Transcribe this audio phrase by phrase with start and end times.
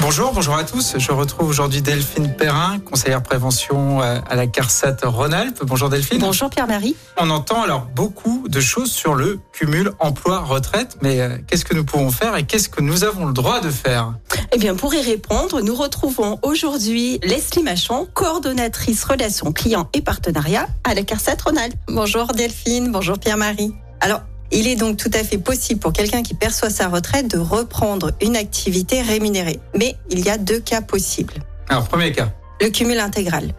[0.00, 0.94] Bonjour, bonjour à tous.
[0.98, 5.62] Je retrouve aujourd'hui Delphine Perrin, conseillère prévention euh, à la CARSAT Rhône-Alpes.
[5.64, 6.18] Bonjour Delphine.
[6.18, 6.94] Bonjour Pierre-Marie.
[7.16, 11.84] On entend alors beaucoup de choses sur le cumul emploi-retraite, mais euh, qu'est-ce que nous
[11.84, 14.12] pouvons faire et qu'est-ce que nous avons le droit de faire?
[14.52, 20.68] Eh bien, pour y répondre, nous retrouvons aujourd'hui Leslie Machon, coordonnatrice relations clients et partenariats
[20.84, 21.74] à la CARSAT Rhône-Alpes.
[21.88, 23.74] Bonjour Delphine, bonjour Pierre-Marie.
[24.00, 24.20] Alors,
[24.52, 28.12] il est donc tout à fait possible pour quelqu'un qui perçoit sa retraite de reprendre
[28.20, 29.60] une activité rémunérée.
[29.78, 31.34] Mais il y a deux cas possibles.
[31.68, 32.32] Alors, premier cas.
[32.60, 33.52] Le cumul intégral.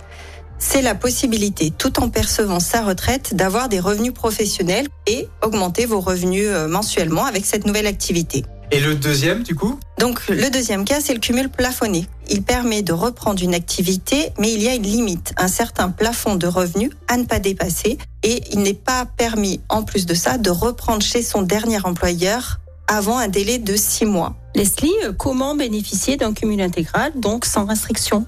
[0.60, 6.00] C'est la possibilité, tout en percevant sa retraite, d'avoir des revenus professionnels et augmenter vos
[6.00, 8.44] revenus euh, mensuellement avec cette nouvelle activité.
[8.72, 9.80] Et le deuxième, du coup?
[9.98, 12.06] Donc, le deuxième cas, c'est le cumul plafonné.
[12.30, 16.36] Il permet de reprendre une activité, mais il y a une limite, un certain plafond
[16.36, 17.98] de revenus à ne pas dépasser.
[18.24, 22.60] Et il n'est pas permis, en plus de ça, de reprendre chez son dernier employeur
[22.88, 24.36] avant un délai de six mois.
[24.54, 28.26] Leslie, euh, comment bénéficier d'un cumul intégral, donc sans restriction?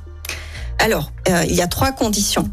[0.79, 2.49] Alors, euh, il y a trois conditions.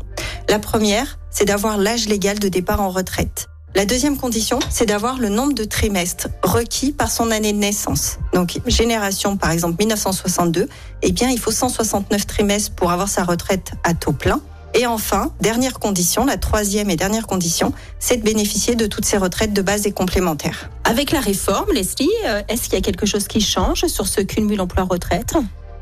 [0.48, 3.46] La première, c'est d'avoir l'âge légal de départ en retraite.
[3.76, 8.16] La deuxième condition, c'est d'avoir le nombre de trimestres requis par son année de naissance.
[8.32, 10.66] Donc, génération, par exemple, 1962,
[11.02, 14.40] eh bien, il faut 169 trimestres pour avoir sa retraite à taux plein.
[14.72, 19.18] Et enfin, dernière condition, la troisième et dernière condition, c'est de bénéficier de toutes ces
[19.18, 20.70] retraites de base et complémentaires.
[20.84, 24.22] Avec la réforme, Leslie, euh, est-ce qu'il y a quelque chose qui change sur ce
[24.22, 25.34] cumul emploi-retraite?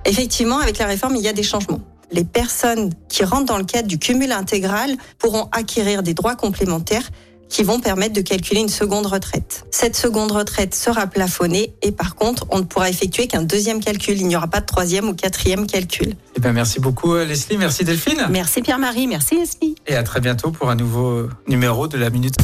[0.05, 1.81] Effectivement, avec la réforme, il y a des changements.
[2.11, 7.09] Les personnes qui rentrent dans le cadre du cumul intégral pourront acquérir des droits complémentaires
[7.49, 9.65] qui vont permettre de calculer une seconde retraite.
[9.71, 14.19] Cette seconde retraite sera plafonnée et par contre, on ne pourra effectuer qu'un deuxième calcul.
[14.19, 16.15] Il n'y aura pas de troisième ou quatrième calcul.
[16.37, 18.27] Eh bien, merci beaucoup euh, Leslie, merci Delphine.
[18.31, 19.77] Merci Pierre-Marie, merci Leslie.
[19.87, 22.35] Et à très bientôt pour un nouveau numéro de la Minute.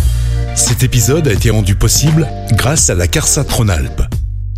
[0.55, 4.03] Cet épisode a été rendu possible grâce à la CARSAT Rhône-Alpes,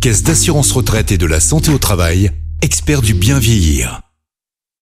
[0.01, 2.31] Caisse d'assurance retraite et de la santé au travail,
[2.61, 4.01] expert du bien vieillir.